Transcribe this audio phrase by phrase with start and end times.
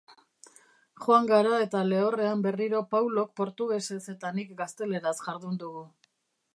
[1.03, 5.89] Joan gara eta lehorrean berriro Paulok portugesez eta nik gazteleraz jardun dugu.